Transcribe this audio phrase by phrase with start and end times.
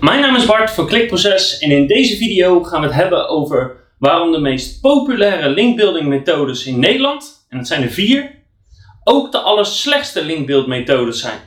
[0.00, 3.76] Mijn naam is Bart van Klikproces en in deze video gaan we het hebben over
[3.98, 8.30] waarom de meest populaire linkbuilding methodes in Nederland, en dat zijn er vier,
[9.04, 11.38] ook de allerslechtste linkbuildmethodes zijn.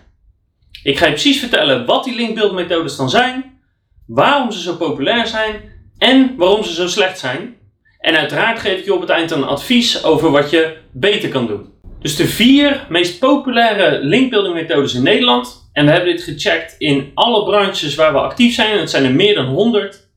[0.83, 3.59] Ik ga je precies vertellen wat die linkbuildmethodes dan zijn,
[4.07, 5.61] waarom ze zo populair zijn
[5.97, 7.55] en waarom ze zo slecht zijn.
[7.99, 11.47] En uiteraard geef ik je op het eind een advies over wat je beter kan
[11.47, 11.70] doen.
[12.01, 15.69] Dus de vier meest populaire linkbuilding in Nederland.
[15.73, 18.71] En we hebben dit gecheckt in alle branches waar we actief zijn.
[18.71, 20.09] En dat zijn er meer dan 100.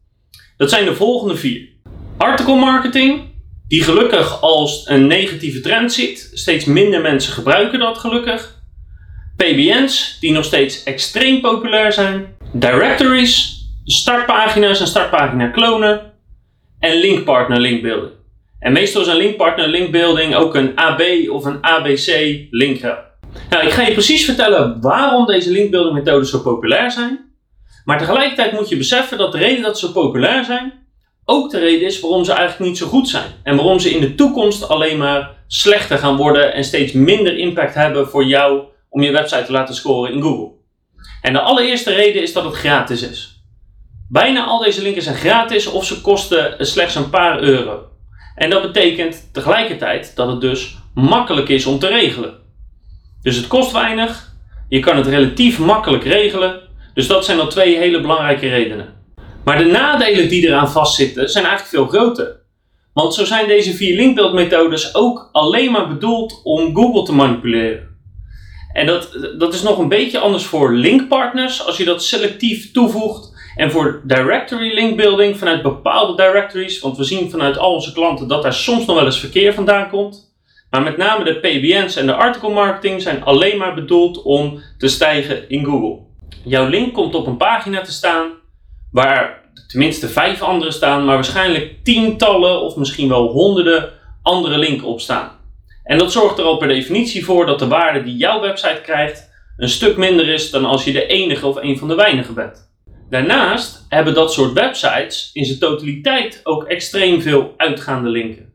[0.57, 1.69] Dat zijn de volgende vier.
[2.17, 3.23] Article marketing,
[3.69, 6.31] die gelukkig als een negatieve trend ziet.
[6.33, 8.63] Steeds minder mensen gebruiken dat gelukkig.
[9.37, 12.37] PBN's, die nog steeds extreem populair zijn.
[12.53, 16.13] Directories, startpagina's en startpagina klonen.
[16.79, 18.13] En linkpartner linkbuilding.
[18.65, 22.97] En meestal is een linkpartner linkbuilding ook een AB of een ABC linkrel.
[23.51, 27.33] Nou, ik ga je precies vertellen waarom deze linkbuilding methodes zo populair zijn.
[27.85, 30.73] Maar tegelijkertijd moet je beseffen dat de reden dat ze populair zijn,
[31.25, 33.31] ook de reden is waarom ze eigenlijk niet zo goed zijn.
[33.43, 37.75] En waarom ze in de toekomst alleen maar slechter gaan worden en steeds minder impact
[37.75, 40.53] hebben voor jou om je website te laten scoren in Google.
[41.23, 43.45] En de allereerste reden is dat het gratis is.
[44.09, 47.93] Bijna al deze linken zijn gratis of ze kosten slechts een paar euro.
[48.35, 52.35] En dat betekent tegelijkertijd dat het dus makkelijk is om te regelen.
[53.23, 54.33] Dus het kost weinig,
[54.69, 56.61] je kan het relatief makkelijk regelen.
[56.95, 58.95] Dus dat zijn al twee hele belangrijke redenen.
[59.45, 62.43] Maar de nadelen die eraan vastzitten zijn eigenlijk veel groter.
[62.93, 67.93] Want zo zijn deze vier linkbuildmethodes ook alleen maar bedoeld om Google te manipuleren.
[68.73, 73.34] En dat, dat is nog een beetje anders voor linkpartners als je dat selectief toevoegt
[73.57, 78.29] en voor directory link building vanuit bepaalde directories, want we zien vanuit al onze klanten
[78.29, 80.33] dat daar soms nog wel eens verkeer vandaan komt.
[80.71, 84.89] Maar met name de PBN's en de article marketing zijn alleen maar bedoeld om te
[84.89, 85.99] stijgen in Google.
[86.45, 88.31] Jouw link komt op een pagina te staan
[88.91, 93.91] waar tenminste vijf andere staan, maar waarschijnlijk tientallen of misschien wel honderden
[94.23, 95.31] andere linken op staan.
[95.85, 99.33] En dat zorgt er al per definitie voor dat de waarde die jouw website krijgt
[99.57, 102.74] een stuk minder is dan als je de enige of een van de weinigen bent.
[103.15, 108.53] Daarnaast hebben dat soort websites in zijn totaliteit ook extreem veel uitgaande linken.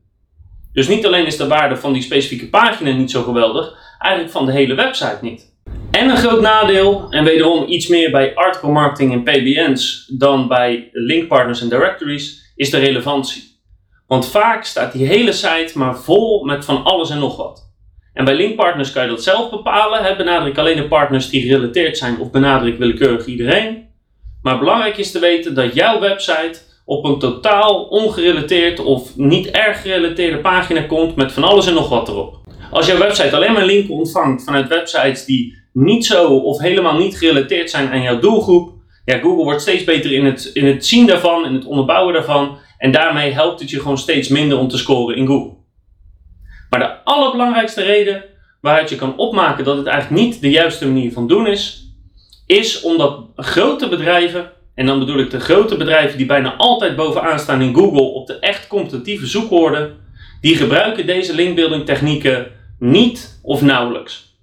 [0.73, 4.45] Dus niet alleen is de waarde van die specifieke pagina niet zo geweldig, eigenlijk van
[4.45, 5.55] de hele website niet.
[5.91, 10.89] En een groot nadeel, en wederom iets meer bij article marketing en PBN's dan bij
[10.91, 13.43] linkpartners en directories, is de relevantie.
[14.07, 17.73] Want vaak staat die hele site maar vol met van alles en nog wat.
[18.13, 20.17] En bij linkpartners kan je dat zelf bepalen.
[20.17, 23.78] Benadruk alleen de partners die gerelateerd zijn of benadruk willekeurig iedereen.
[24.41, 29.81] Maar belangrijk is te weten dat jouw website op een totaal ongerelateerd of niet erg
[29.81, 32.37] gerelateerde pagina komt met van alles en nog wat erop.
[32.71, 37.17] Als jouw website alleen maar linken ontvangt vanuit websites die niet zo of helemaal niet
[37.17, 38.71] gerelateerd zijn aan jouw doelgroep,
[39.05, 42.57] ja, Google wordt steeds beter in het, in het zien daarvan, in het onderbouwen daarvan.
[42.77, 45.53] En daarmee helpt het je gewoon steeds minder om te scoren in Google.
[46.69, 48.23] Maar de allerbelangrijkste reden
[48.61, 51.88] waaruit je kan opmaken dat het eigenlijk niet de juiste manier van doen is,
[52.57, 57.39] is omdat grote bedrijven, en dan bedoel ik de grote bedrijven die bijna altijd bovenaan
[57.39, 59.95] staan in Google op de echt competitieve zoekwoorden,
[60.41, 62.47] die gebruiken deze linkbuilding technieken
[62.79, 64.37] niet of nauwelijks.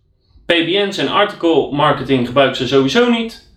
[0.47, 3.55] PBN's en article marketing gebruiken ze sowieso niet.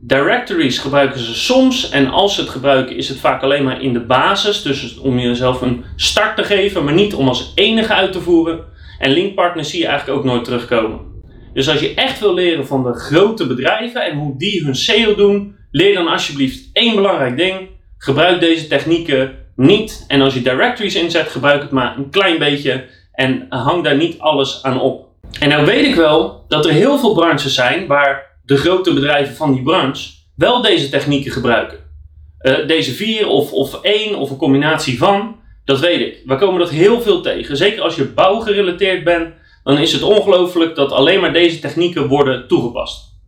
[0.00, 3.92] Directories gebruiken ze soms en als ze het gebruiken is het vaak alleen maar in
[3.92, 8.12] de basis, dus om jezelf een start te geven, maar niet om als enige uit
[8.12, 8.60] te voeren.
[8.98, 11.09] En linkpartners zie je eigenlijk ook nooit terugkomen.
[11.52, 15.14] Dus als je echt wil leren van de grote bedrijven en hoe die hun SEO
[15.14, 17.68] doen, leer dan alsjeblieft één belangrijk ding.
[17.98, 20.04] Gebruik deze technieken niet.
[20.08, 24.18] En als je directories inzet, gebruik het maar een klein beetje en hang daar niet
[24.18, 25.08] alles aan op.
[25.40, 29.36] En nou weet ik wel dat er heel veel branches zijn waar de grote bedrijven
[29.36, 31.78] van die branche wel deze technieken gebruiken.
[32.42, 36.22] Uh, deze vier of, of één of een combinatie van, dat weet ik.
[36.24, 37.56] We komen dat heel veel tegen.
[37.56, 39.34] Zeker als je bouwgerelateerd bent,
[39.70, 43.18] dan is het ongelooflijk dat alleen maar deze technieken worden toegepast.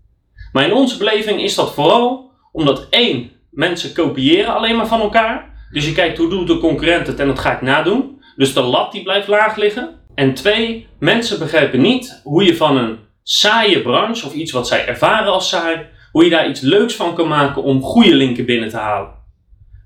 [0.53, 5.67] Maar in onze beleving is dat vooral omdat één, mensen kopiëren alleen maar van elkaar.
[5.73, 8.23] Dus je kijkt hoe doet de concurrent het en dat ga ik nadoen.
[8.37, 10.01] Dus de lat die blijft laag liggen.
[10.15, 14.87] En twee, mensen begrijpen niet hoe je van een saaie branche of iets wat zij
[14.87, 18.69] ervaren als saai, hoe je daar iets leuks van kan maken om goede linken binnen
[18.69, 19.11] te halen.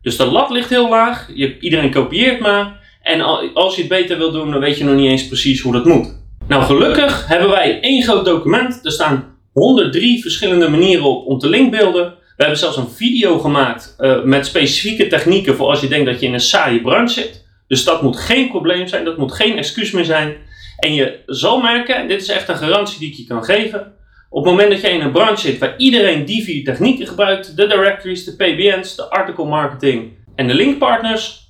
[0.02, 2.84] Dus de lat ligt heel laag, je, iedereen kopieert maar.
[3.02, 3.20] En
[3.54, 5.84] als je het beter wil doen, dan weet je nog niet eens precies hoe dat
[5.84, 6.25] moet.
[6.48, 8.80] Nou, gelukkig hebben wij één groot document.
[8.82, 12.04] Er staan 103 verschillende manieren op om te linkbeelden.
[12.04, 16.20] We hebben zelfs een video gemaakt uh, met specifieke technieken voor als je denkt dat
[16.20, 17.44] je in een saaie branche zit.
[17.68, 20.36] Dus dat moet geen probleem zijn, dat moet geen excuus meer zijn.
[20.78, 23.92] En je zal merken, en dit is echt een garantie die ik je kan geven,
[24.30, 27.56] op het moment dat jij in een branche zit waar iedereen die vier technieken gebruikt,
[27.56, 31.45] de directories, de PBN's, de article marketing en de linkpartners,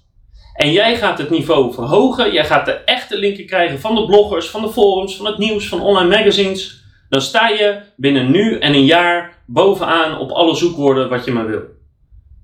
[0.56, 4.48] en jij gaat het niveau verhogen, jij gaat de echte linken krijgen van de bloggers,
[4.48, 8.74] van de forums, van het nieuws, van online magazines, dan sta je binnen nu en
[8.74, 11.62] een jaar bovenaan op alle zoekwoorden wat je maar wil.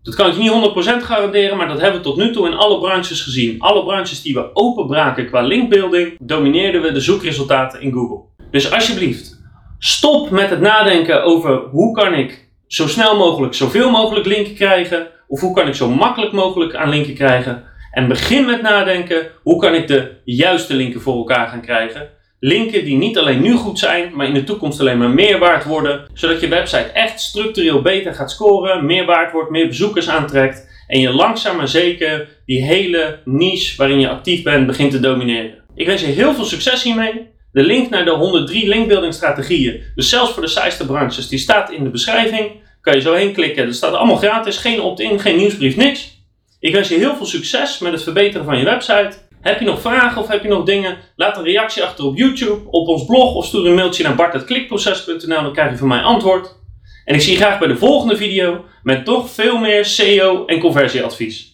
[0.02, 0.50] Dat kan ik niet
[1.00, 3.60] 100% garanderen, maar dat hebben we tot nu toe in alle branches gezien.
[3.60, 8.20] Alle branches die we openbraken qua linkbuilding, domineerden we de zoekresultaten in Google.
[8.50, 9.40] Dus alsjeblieft,
[9.78, 15.06] stop met het nadenken over hoe kan ik zo snel mogelijk zoveel mogelijk linken krijgen,
[15.28, 17.64] of hoe kan ik zo makkelijk mogelijk aan linken krijgen.
[17.92, 22.08] En begin met nadenken, hoe kan ik de juiste linken voor elkaar gaan krijgen?
[22.40, 25.64] Linken die niet alleen nu goed zijn, maar in de toekomst alleen maar meer waard
[25.64, 30.70] worden, zodat je website echt structureel beter gaat scoren, meer waard wordt, meer bezoekers aantrekt
[30.86, 35.62] en je langzaam maar zeker die hele niche waarin je actief bent begint te domineren.
[35.74, 37.30] Ik wens je heel veel succes hiermee.
[37.52, 41.70] De link naar de 103 linkbuilding strategieën, dus zelfs voor de saaiste branches, die staat
[41.70, 42.50] in de beschrijving.
[42.80, 43.66] Kan je zo heen klikken.
[43.66, 46.21] Dat staat allemaal gratis, geen opt-in, geen nieuwsbrief, niks.
[46.62, 49.12] Ik wens je heel veel succes met het verbeteren van je website.
[49.40, 50.96] Heb je nog vragen of heb je nog dingen?
[51.16, 55.42] Laat een reactie achter op YouTube, op ons blog of stuur een mailtje naar bart.klikproces.nl.
[55.42, 56.56] Dan krijg je van mij antwoord.
[57.04, 60.60] En ik zie je graag bij de volgende video met toch veel meer SEO en
[60.60, 61.51] conversieadvies.